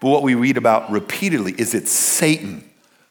But 0.00 0.10
what 0.10 0.22
we 0.22 0.34
read 0.34 0.58
about 0.58 0.90
repeatedly 0.90 1.54
is 1.56 1.72
it's 1.72 1.90
Satan 1.90 2.62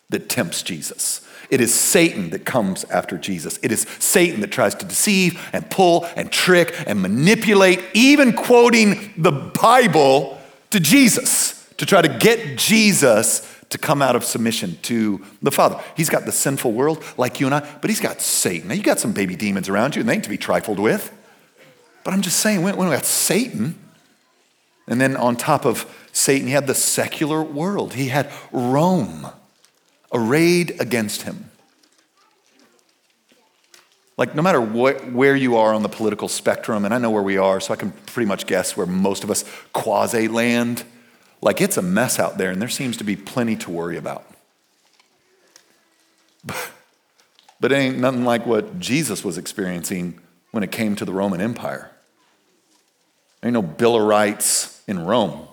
that 0.10 0.30
tempts 0.30 0.62
Jesus. 0.62 1.28
It 1.50 1.60
is 1.60 1.74
Satan 1.74 2.30
that 2.30 2.46
comes 2.46 2.84
after 2.84 3.18
Jesus. 3.18 3.58
It 3.64 3.72
is 3.72 3.88
Satan 3.98 4.42
that 4.42 4.52
tries 4.52 4.76
to 4.76 4.86
deceive 4.86 5.42
and 5.54 5.68
pull 5.72 6.06
and 6.16 6.32
trick 6.32 6.76
and 6.86 7.02
manipulate, 7.02 7.82
even 7.96 8.34
quoting 8.34 9.16
the 9.18 9.32
Bible 9.32 10.40
to 10.70 10.80
Jesus 10.80 11.68
to 11.78 11.88
try 11.88 12.04
to 12.04 12.20
get 12.20 12.60
Jesus 12.60 13.51
to 13.72 13.78
come 13.78 14.02
out 14.02 14.16
of 14.16 14.24
submission 14.24 14.78
to 14.84 15.22
the 15.42 15.52
Father. 15.52 15.82
He's 15.96 16.10
got 16.10 16.26
the 16.26 16.32
sinful 16.32 16.74
world 16.74 17.04
like 17.18 17.40
you 17.40 17.46
and 17.48 17.56
I, 17.56 17.60
but 17.82 17.90
he's 17.90 18.02
got 18.02 18.22
Satan. 18.22 18.68
Now, 18.68 18.76
you 18.76 18.84
got 18.84 19.00
some 19.00 19.14
baby 19.14 19.36
demons 19.36 19.70
around 19.70 19.96
you, 19.96 20.02
and 20.02 20.10
they 20.10 20.14
ain't 20.14 20.26
to 20.26 20.30
be 20.30 20.38
trifled 20.38 20.78
with. 20.78 21.12
But 22.04 22.14
I'm 22.14 22.22
just 22.22 22.42
saying, 22.42 22.62
when, 22.64 22.76
we 22.76 22.86
got 22.86 23.06
Satan, 23.06 23.80
and 24.88 25.00
then 25.00 25.16
on 25.16 25.38
top 25.38 25.66
of 25.66 25.86
Satan, 26.12 26.48
he 26.48 26.54
had 26.54 26.68
the 26.68 26.76
secular 26.76 27.42
world. 27.42 27.94
He 27.94 28.10
had 28.10 28.30
Rome 28.52 29.28
arrayed 30.12 30.82
against 30.82 31.22
him. 31.22 31.50
Like, 34.18 34.36
no 34.36 34.42
matter 34.42 34.60
what, 34.60 35.14
where 35.14 35.36
you 35.36 35.56
are 35.56 35.74
on 35.74 35.82
the 35.82 35.90
political 35.90 36.28
spectrum, 36.28 36.84
and 36.84 36.94
I 36.94 36.98
know 36.98 37.10
where 37.10 37.24
we 37.24 37.38
are, 37.38 37.62
so 37.62 37.74
I 37.74 37.78
can 37.78 37.92
pretty 37.92 38.28
much 38.28 38.48
guess 38.48 38.76
where 38.76 38.86
most 38.86 39.24
of 39.24 39.32
us 39.32 39.46
quasi 39.72 40.28
land. 40.28 40.84
Like 41.42 41.60
it's 41.60 41.78
a 41.78 41.82
mess 41.82 42.20
out 42.20 42.38
there, 42.38 42.52
and 42.52 42.62
there 42.62 42.70
seems 42.70 42.98
to 42.98 43.04
be 43.04 43.16
plenty 43.16 43.56
to 43.58 43.72
worry 43.72 43.98
about. 43.98 44.26
But, 47.60 47.72
it 47.72 47.76
ain't 47.76 48.00
nothing 48.00 48.26
like 48.26 48.48
what 48.48 48.80
Jesus 48.80 49.24
was 49.24 49.38
experiencing 49.38 50.20
when 50.50 50.64
it 50.64 50.72
came 50.72 50.96
to 50.96 51.06
the 51.06 51.14
Roman 51.14 51.40
Empire. 51.40 51.92
Ain't 53.44 53.54
no 53.54 53.62
Bill 53.62 53.96
of 53.98 54.02
Rights 54.02 54.82
in 54.88 55.06
Rome. 55.06 55.48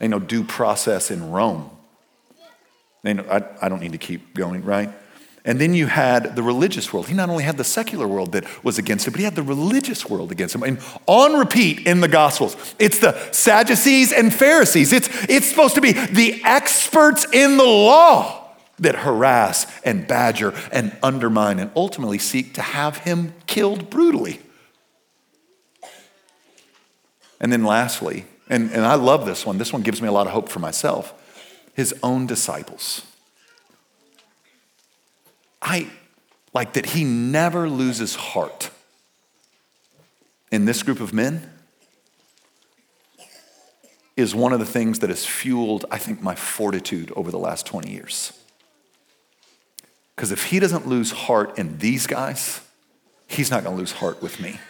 Ain't 0.00 0.10
no 0.10 0.18
due 0.18 0.42
process 0.42 1.12
in 1.12 1.30
Rome. 1.30 1.70
Ain't 3.04 3.24
no, 3.24 3.32
I, 3.32 3.44
I 3.64 3.68
don't 3.68 3.78
need 3.78 3.92
to 3.92 3.98
keep 3.98 4.34
going, 4.34 4.64
right? 4.64 4.90
And 5.46 5.60
then 5.60 5.74
you 5.74 5.86
had 5.86 6.36
the 6.36 6.42
religious 6.42 6.90
world. 6.92 7.06
He 7.06 7.14
not 7.14 7.28
only 7.28 7.44
had 7.44 7.58
the 7.58 7.64
secular 7.64 8.08
world 8.08 8.32
that 8.32 8.64
was 8.64 8.78
against 8.78 9.06
him, 9.06 9.12
but 9.12 9.18
he 9.18 9.24
had 9.24 9.34
the 9.34 9.42
religious 9.42 10.08
world 10.08 10.32
against 10.32 10.54
him. 10.54 10.62
And 10.62 10.78
on 11.06 11.38
repeat 11.38 11.86
in 11.86 12.00
the 12.00 12.08
Gospels, 12.08 12.56
it's 12.78 12.98
the 12.98 13.12
Sadducees 13.30 14.12
and 14.12 14.32
Pharisees. 14.32 14.92
It's, 14.92 15.08
it's 15.28 15.46
supposed 15.46 15.74
to 15.74 15.82
be 15.82 15.92
the 15.92 16.40
experts 16.44 17.26
in 17.30 17.58
the 17.58 17.64
law 17.64 18.48
that 18.78 18.94
harass 18.96 19.66
and 19.84 20.08
badger 20.08 20.54
and 20.72 20.96
undermine 21.02 21.58
and 21.58 21.70
ultimately 21.76 22.18
seek 22.18 22.54
to 22.54 22.62
have 22.62 22.98
him 22.98 23.34
killed 23.46 23.90
brutally. 23.90 24.40
And 27.38 27.52
then 27.52 27.64
lastly, 27.64 28.24
and, 28.48 28.70
and 28.72 28.86
I 28.86 28.94
love 28.94 29.26
this 29.26 29.44
one, 29.44 29.58
this 29.58 29.74
one 29.74 29.82
gives 29.82 30.00
me 30.00 30.08
a 30.08 30.12
lot 30.12 30.26
of 30.26 30.32
hope 30.32 30.48
for 30.48 30.58
myself 30.58 31.12
his 31.74 31.94
own 32.02 32.26
disciples. 32.26 33.02
I 35.64 35.88
like 36.52 36.74
that 36.74 36.86
he 36.86 37.04
never 37.04 37.68
loses 37.68 38.14
heart 38.14 38.70
in 40.52 40.66
this 40.66 40.82
group 40.82 41.00
of 41.00 41.12
men 41.12 41.50
is 44.16 44.34
one 44.34 44.52
of 44.52 44.60
the 44.60 44.66
things 44.66 45.00
that 45.00 45.10
has 45.10 45.26
fueled, 45.26 45.84
I 45.90 45.98
think, 45.98 46.22
my 46.22 46.36
fortitude 46.36 47.10
over 47.16 47.32
the 47.32 47.38
last 47.38 47.66
20 47.66 47.90
years. 47.90 48.32
Because 50.14 50.30
if 50.30 50.44
he 50.44 50.60
doesn't 50.60 50.86
lose 50.86 51.10
heart 51.10 51.58
in 51.58 51.78
these 51.78 52.06
guys, 52.06 52.60
he's 53.26 53.50
not 53.50 53.64
going 53.64 53.74
to 53.74 53.80
lose 53.80 53.92
heart 53.92 54.22
with 54.22 54.38
me. 54.38 54.60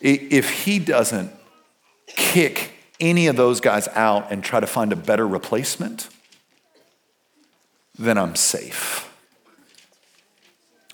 If 0.00 0.64
he 0.64 0.78
doesn't 0.78 1.32
kick 2.06 2.72
any 3.00 3.26
of 3.26 3.36
those 3.36 3.60
guys 3.60 3.88
out 3.88 4.30
and 4.30 4.42
try 4.42 4.60
to 4.60 4.66
find 4.66 4.92
a 4.92 4.96
better 4.96 5.26
replacement, 5.26 6.08
then 7.98 8.18
I'm 8.18 8.34
safe. 8.34 9.10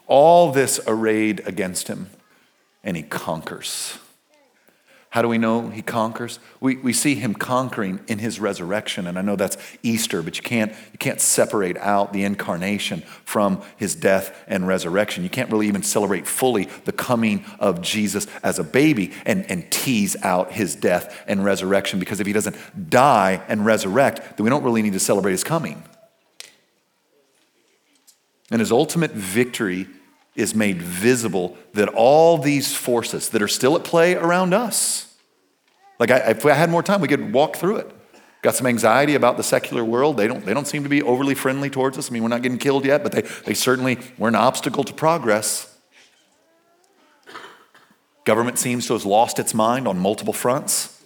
All 0.07 0.53
this 0.53 0.81
arrayed 0.87 1.43
against 1.47 1.89
him, 1.89 2.11
and 2.83 2.97
he 2.97 3.03
conquers. 3.03 3.99
How 5.11 5.23
do 5.23 5.29
we 5.29 5.39
know 5.39 5.71
he 5.71 5.83
conquers? 5.83 6.39
We, 6.61 6.77
we 6.77 6.93
see 6.93 7.17
him 7.17 7.35
conquering 7.35 7.99
in 8.07 8.21
his 8.21 8.39
resurrection, 8.39 9.09
and 9.09 9.19
I 9.19 9.23
know 9.23 9.35
that's 9.35 9.57
Easter, 9.83 10.23
but 10.23 10.37
you 10.37 10.45
can't, 10.45 10.71
you 10.93 10.99
can't 10.99 11.21
separate 11.21 11.77
out 11.79 12.13
the 12.13 12.23
incarnation 12.23 13.01
from 13.25 13.61
his 13.77 13.97
death 13.97 14.45
and 14.47 14.69
resurrection. 14.69 15.25
You 15.25 15.31
can't 15.31 15.51
really 15.51 15.67
even 15.67 15.83
celebrate 15.83 16.29
fully 16.29 16.69
the 16.85 16.93
coming 16.93 17.45
of 17.59 17.83
Jesus 17.83 18.29
as 18.45 18.61
a 18.61 18.65
baby 18.65 19.13
and, 19.27 19.51
and 19.51 19.69
tease 19.73 20.15
out 20.23 20.53
his 20.53 20.77
death 20.77 21.25
and 21.27 21.45
resurrection, 21.45 21.99
because 21.99 22.21
if 22.21 22.27
he 22.29 22.33
doesn't 22.33 22.57
die 22.89 23.43
and 23.49 23.67
resurrect, 23.67 24.37
then 24.37 24.45
we 24.45 24.51
don't 24.51 24.63
really 24.63 24.83
need 24.83 24.93
to 24.93 25.01
celebrate 25.01 25.33
his 25.33 25.43
coming. 25.43 25.83
And 28.51 28.61
his 28.61 28.73
ultimate 28.73 29.13
victory 29.13 29.87
is 30.35 30.55
made 30.55 30.83
visible 30.83 31.57
that 31.75 31.89
all 31.89 32.39
these 32.39 32.75
forces 32.75 33.29
that 33.31 33.43
are 33.43 33.49
still 33.49 33.77
at 33.77 33.85
play 33.85 34.15
around 34.15 34.55
us, 34.55 35.07
Like, 36.01 36.11
I, 36.11 36.31
if 36.31 36.47
I 36.47 36.55
had 36.55 36.71
more 36.71 36.83
time, 36.83 37.03
we 37.03 37.09
could 37.09 37.33
walk 37.33 37.57
through 37.57 37.77
it. 37.77 37.91
Got 38.43 38.55
some 38.55 38.67
anxiety 38.67 39.15
about 39.15 39.37
the 39.37 39.43
secular 39.43 39.85
world. 39.85 40.17
They 40.17 40.27
don't, 40.27 40.45
they 40.47 40.55
don't 40.55 40.67
seem 40.67 40.83
to 40.83 40.89
be 40.89 41.03
overly 41.03 41.35
friendly 41.35 41.69
towards 41.69 41.99
us. 41.99 42.11
I 42.11 42.15
mean, 42.15 42.23
we're 42.23 42.31
not 42.31 42.41
getting 42.41 42.57
killed 42.57 42.87
yet, 42.87 43.03
but 43.03 43.13
they, 43.13 43.21
they 43.21 43.53
certainly 43.53 43.99
were 44.17 44.29
an 44.29 44.35
obstacle 44.35 44.83
to 44.85 44.95
progress. 44.95 45.77
Government 48.25 48.59
seems 48.59 48.87
to 48.87 48.95
have 48.95 49.05
lost 49.05 49.39
its 49.39 49.53
mind 49.53 49.87
on 49.87 49.99
multiple 49.99 50.33
fronts. 50.33 51.03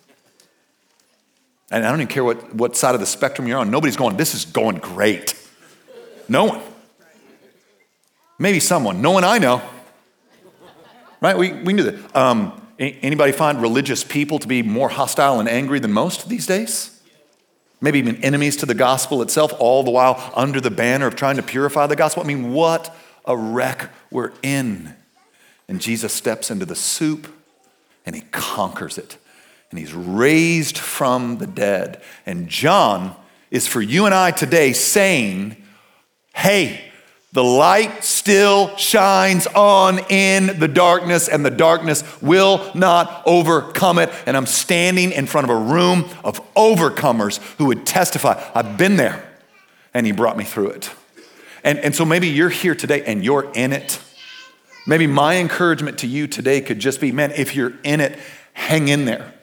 And 1.72 1.84
I 1.84 1.90
don't 1.90 2.00
even 2.00 2.12
care 2.12 2.22
what, 2.22 2.54
what 2.54 2.76
side 2.76 2.94
of 2.94 3.00
the 3.00 3.06
spectrum 3.06 3.48
you're 3.48 3.58
on. 3.58 3.72
Nobody's 3.72 3.96
going, 3.96 4.16
this 4.16 4.32
is 4.32 4.44
going 4.44 4.76
great. 4.76 5.34
No 6.28 6.44
one. 6.44 6.62
Maybe 8.38 8.60
someone. 8.60 9.00
No 9.00 9.10
one 9.10 9.24
I 9.24 9.38
know. 9.38 9.62
Right? 11.20 11.36
We, 11.36 11.52
we 11.52 11.72
knew 11.72 11.84
that. 11.84 12.16
Um, 12.16 12.60
anybody 12.78 13.32
find 13.32 13.62
religious 13.62 14.04
people 14.04 14.38
to 14.40 14.48
be 14.48 14.62
more 14.62 14.88
hostile 14.88 15.40
and 15.40 15.48
angry 15.48 15.78
than 15.78 15.92
most 15.92 16.28
these 16.28 16.46
days? 16.46 16.94
maybe 17.84 17.98
even 17.98 18.16
enemies 18.24 18.56
to 18.56 18.66
the 18.66 18.74
gospel 18.74 19.20
itself, 19.20 19.52
all 19.58 19.82
the 19.82 19.90
while 19.90 20.32
under 20.34 20.58
the 20.58 20.70
banner 20.70 21.06
of 21.06 21.14
trying 21.14 21.36
to 21.36 21.42
purify 21.42 21.86
the 21.86 21.94
gospel. 21.94 22.22
I 22.22 22.26
mean, 22.26 22.52
what 22.52 22.96
a 23.26 23.36
wreck 23.36 23.90
we're 24.10 24.32
in. 24.42 24.94
And 25.68 25.80
Jesus 25.80 26.12
steps 26.12 26.50
into 26.50 26.64
the 26.64 26.74
soup 26.74 27.28
and 28.06 28.16
he 28.16 28.22
conquers 28.32 28.96
it. 28.96 29.18
And 29.70 29.78
he's 29.78 29.92
raised 29.92 30.78
from 30.78 31.38
the 31.38 31.46
dead. 31.46 32.00
And 32.24 32.48
John 32.48 33.14
is 33.50 33.66
for 33.66 33.82
you 33.82 34.06
and 34.06 34.14
I 34.14 34.30
today 34.30 34.72
saying, 34.72 35.62
hey, 36.34 36.90
the 37.34 37.42
light 37.42 38.04
still 38.04 38.76
shines 38.76 39.48
on 39.48 39.98
in 40.08 40.60
the 40.60 40.68
darkness, 40.68 41.28
and 41.28 41.44
the 41.44 41.50
darkness 41.50 42.04
will 42.22 42.70
not 42.76 43.24
overcome 43.26 43.98
it. 43.98 44.08
And 44.24 44.36
I'm 44.36 44.46
standing 44.46 45.10
in 45.10 45.26
front 45.26 45.50
of 45.50 45.50
a 45.50 45.58
room 45.58 46.04
of 46.22 46.40
overcomers 46.54 47.38
who 47.56 47.66
would 47.66 47.84
testify, 47.84 48.40
I've 48.54 48.78
been 48.78 48.96
there, 48.96 49.28
and 49.92 50.06
he 50.06 50.12
brought 50.12 50.36
me 50.36 50.44
through 50.44 50.70
it. 50.70 50.92
And, 51.64 51.80
and 51.80 51.92
so 51.92 52.04
maybe 52.04 52.28
you're 52.28 52.50
here 52.50 52.76
today 52.76 53.02
and 53.04 53.24
you're 53.24 53.50
in 53.52 53.72
it. 53.72 54.00
Maybe 54.86 55.08
my 55.08 55.38
encouragement 55.38 55.98
to 55.98 56.06
you 56.06 56.28
today 56.28 56.60
could 56.60 56.78
just 56.78 57.00
be 57.00 57.10
man, 57.10 57.32
if 57.32 57.56
you're 57.56 57.72
in 57.82 58.00
it, 58.00 58.16
hang 58.52 58.86
in 58.86 59.06
there. 59.06 59.33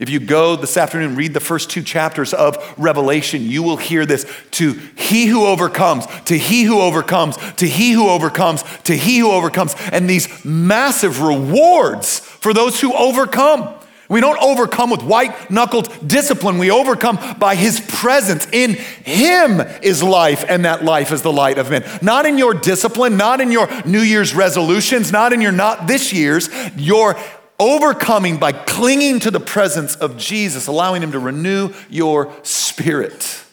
If 0.00 0.08
you 0.08 0.18
go 0.18 0.56
this 0.56 0.78
afternoon, 0.78 1.14
read 1.14 1.34
the 1.34 1.40
first 1.40 1.68
two 1.68 1.82
chapters 1.82 2.32
of 2.32 2.56
Revelation, 2.78 3.42
you 3.42 3.62
will 3.62 3.76
hear 3.76 4.06
this 4.06 4.24
to 4.52 4.72
he 4.72 5.26
who 5.26 5.44
overcomes, 5.44 6.06
to 6.24 6.38
he 6.38 6.62
who 6.62 6.80
overcomes, 6.80 7.36
to 7.56 7.66
he 7.66 7.92
who 7.92 8.08
overcomes, 8.08 8.64
to 8.84 8.96
he 8.96 9.18
who 9.18 9.30
overcomes, 9.30 9.76
and 9.92 10.08
these 10.08 10.42
massive 10.42 11.20
rewards 11.20 12.18
for 12.18 12.54
those 12.54 12.80
who 12.80 12.94
overcome. 12.94 13.74
We 14.08 14.22
don't 14.22 14.42
overcome 14.42 14.88
with 14.88 15.02
white 15.02 15.50
knuckled 15.50 16.08
discipline. 16.08 16.56
We 16.56 16.70
overcome 16.70 17.18
by 17.38 17.54
his 17.54 17.78
presence. 17.80 18.48
In 18.52 18.72
him 18.74 19.60
is 19.82 20.02
life, 20.02 20.46
and 20.48 20.64
that 20.64 20.82
life 20.82 21.12
is 21.12 21.20
the 21.20 21.30
light 21.30 21.58
of 21.58 21.70
men. 21.70 21.84
Not 22.00 22.24
in 22.24 22.38
your 22.38 22.54
discipline, 22.54 23.18
not 23.18 23.42
in 23.42 23.52
your 23.52 23.68
New 23.84 24.00
Year's 24.00 24.34
resolutions, 24.34 25.12
not 25.12 25.34
in 25.34 25.42
your 25.42 25.52
not 25.52 25.86
this 25.86 26.10
year's, 26.10 26.48
your 26.74 27.16
overcoming 27.60 28.38
by 28.38 28.50
clinging 28.50 29.20
to 29.20 29.30
the 29.30 29.38
presence 29.38 29.94
of 29.94 30.16
Jesus, 30.16 30.66
allowing 30.66 31.02
Him 31.02 31.12
to 31.12 31.20
renew 31.20 31.72
your 31.88 32.34
spirit. 32.42 33.44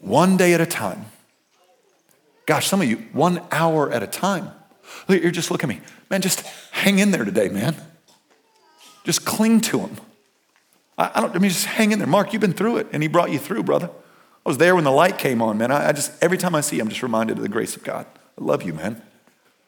One 0.00 0.36
day 0.36 0.54
at 0.54 0.60
a 0.60 0.66
time. 0.66 1.06
Gosh, 2.46 2.66
some 2.66 2.80
of 2.80 2.88
you, 2.88 2.96
one 3.12 3.40
hour 3.52 3.90
at 3.90 4.02
a 4.02 4.06
time. 4.06 4.50
You're 5.08 5.30
just 5.30 5.50
looking 5.50 5.70
at 5.70 5.76
me. 5.76 5.82
Man, 6.10 6.20
just 6.20 6.40
hang 6.72 6.98
in 6.98 7.10
there 7.10 7.24
today, 7.24 7.48
man. 7.48 7.76
Just 9.04 9.24
cling 9.24 9.60
to 9.62 9.80
Him. 9.80 9.96
I, 10.96 11.12
I 11.14 11.20
don't, 11.20 11.34
I 11.34 11.38
mean, 11.38 11.50
just 11.50 11.66
hang 11.66 11.92
in 11.92 11.98
there. 11.98 12.08
Mark, 12.08 12.32
you've 12.32 12.40
been 12.42 12.52
through 12.52 12.78
it, 12.78 12.88
and 12.92 13.02
He 13.02 13.08
brought 13.08 13.30
you 13.30 13.38
through, 13.38 13.62
brother. 13.62 13.90
I 14.46 14.48
was 14.48 14.58
there 14.58 14.74
when 14.74 14.84
the 14.84 14.90
light 14.90 15.18
came 15.18 15.40
on, 15.40 15.58
man. 15.58 15.70
I, 15.70 15.88
I 15.88 15.92
just, 15.92 16.12
every 16.22 16.38
time 16.38 16.54
I 16.54 16.60
see 16.60 16.76
you, 16.76 16.82
I'm 16.82 16.88
just 16.88 17.02
reminded 17.02 17.36
of 17.38 17.42
the 17.42 17.48
grace 17.48 17.76
of 17.76 17.84
God. 17.84 18.06
I 18.38 18.44
love 18.44 18.62
you, 18.62 18.74
man. 18.74 19.02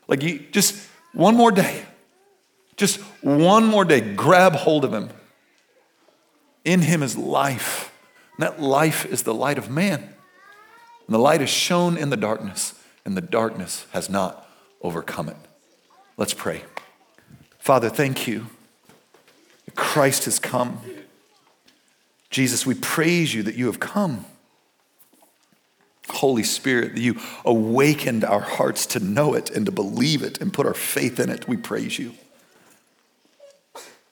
Like, 0.09 0.23
you 0.23 0.39
just 0.53 0.87
one 1.13 1.35
more 1.35 1.51
day. 1.51 1.83
Just 2.77 3.01
one 3.23 3.67
more 3.67 3.85
day, 3.85 4.01
grab 4.01 4.55
hold 4.55 4.85
of 4.85 4.93
him. 4.93 5.11
In 6.65 6.83
him 6.83 7.03
is 7.03 7.17
life. 7.17 7.93
And 8.37 8.43
that 8.43 8.61
life 8.61 9.07
is 9.07 9.23
the 9.23 9.35
light 9.35 9.59
of 9.59 9.71
man. 9.71 10.01
And 10.01 11.15
the 11.15 11.19
light 11.19 11.41
is 11.41 11.49
shone 11.49 11.97
in 11.97 12.11
the 12.11 12.17
darkness, 12.17 12.75
and 13.05 13.17
the 13.17 13.21
darkness 13.21 13.87
has 13.93 14.11
not 14.11 14.49
overcome 14.83 15.29
it. 15.29 15.37
Let's 16.17 16.35
pray. 16.35 16.65
Father, 17.59 17.89
thank 17.89 18.27
you. 18.27 18.47
Christ 19.75 20.25
has 20.25 20.39
come. 20.39 20.81
Jesus, 22.31 22.67
we 22.67 22.75
praise 22.75 23.35
you 23.35 23.43
that 23.45 23.55
you 23.55 23.67
have 23.67 23.81
come. 23.81 24.25
Holy 26.09 26.43
Spirit, 26.43 26.95
that 26.95 27.01
you 27.01 27.21
awakened 27.45 28.25
our 28.25 28.41
hearts 28.41 28.87
to 28.87 29.01
know 29.01 29.35
it 29.35 29.51
and 29.51 29.67
to 29.67 29.73
believe 29.73 30.23
it 30.23 30.41
and 30.41 30.53
put 30.53 30.67
our 30.67 30.75
faith 30.75 31.19
in 31.19 31.31
it. 31.31 31.49
We 31.49 31.57
praise 31.57 31.99
you. 31.99 32.15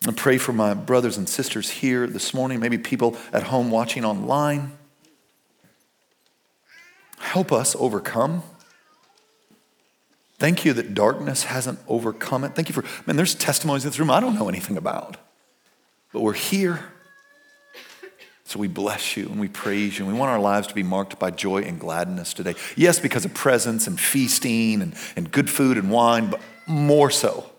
I 0.07 0.13
pray 0.13 0.37
for 0.37 0.53
my 0.53 0.75
brothers 0.75 1.17
and 1.17 1.29
sisters 1.29 1.71
here 1.71 2.07
this 2.07 2.35
morning, 2.35 2.61
maybe 2.61 2.77
people 2.77 3.17
at 3.33 3.45
home 3.45 3.71
watching 3.71 4.05
online. 4.05 4.73
Help 7.19 7.53
us 7.53 7.75
overcome. 7.77 8.43
Thank 10.39 10.65
you 10.65 10.75
that 10.75 10.93
darkness 10.93 11.45
hasn't 11.45 11.79
overcome 11.89 12.45
it. 12.45 12.55
Thank 12.55 12.69
you 12.69 12.75
for, 12.75 12.85
man, 13.07 13.17
there's 13.17 13.35
testimonies 13.35 13.85
in 13.85 13.91
this 13.91 13.99
room 13.99 14.11
I 14.11 14.21
don't 14.21 14.35
know 14.35 14.49
anything 14.49 14.77
about, 14.77 15.17
but 16.13 16.21
we're 16.21 16.35
here. 16.35 16.81
So 18.45 18.59
we 18.59 18.69
bless 18.69 19.17
you 19.17 19.27
and 19.27 19.41
we 19.41 19.49
praise 19.49 19.99
you. 19.99 20.05
And 20.05 20.13
we 20.13 20.21
want 20.21 20.31
our 20.31 20.39
lives 20.39 20.67
to 20.67 20.75
be 20.75 20.83
marked 20.83 21.19
by 21.19 21.31
joy 21.31 21.63
and 21.63 21.81
gladness 21.81 22.35
today. 22.35 22.55
Yes, 22.77 23.01
because 23.01 23.25
of 23.25 23.33
presents 23.33 23.87
and 23.87 23.99
feasting 23.99 24.83
and, 24.83 24.95
and 25.17 25.33
good 25.33 25.49
food 25.49 25.79
and 25.79 25.91
wine, 25.91 26.29
but 26.29 26.43
more 26.67 27.11
so 27.11 27.51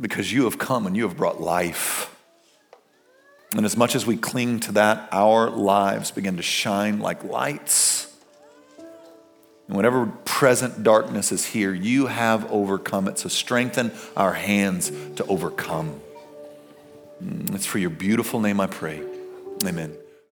because 0.00 0.32
you 0.32 0.44
have 0.44 0.58
come 0.58 0.86
and 0.86 0.96
you 0.96 1.06
have 1.06 1.16
brought 1.16 1.40
life. 1.40 2.14
And 3.56 3.66
as 3.66 3.76
much 3.76 3.94
as 3.94 4.06
we 4.06 4.16
cling 4.16 4.60
to 4.60 4.72
that, 4.72 5.08
our 5.12 5.50
lives 5.50 6.10
begin 6.10 6.36
to 6.36 6.42
shine 6.42 7.00
like 7.00 7.24
lights. 7.24 8.06
And 9.66 9.76
whatever 9.76 10.06
present 10.24 10.82
darkness 10.82 11.32
is 11.32 11.46
here, 11.46 11.74
you 11.74 12.06
have 12.06 12.50
overcome 12.50 13.08
it. 13.08 13.18
So 13.18 13.28
strengthen 13.28 13.92
our 14.16 14.32
hands 14.32 14.90
to 15.16 15.24
overcome. 15.26 16.00
Mm, 17.22 17.54
it's 17.54 17.66
for 17.66 17.78
your 17.78 17.90
beautiful 17.90 18.40
name 18.40 18.60
I 18.60 18.66
pray. 18.66 19.02
Amen. 19.64 19.96